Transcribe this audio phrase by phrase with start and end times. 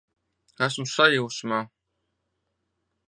[0.67, 1.61] Esmu sajūsmā!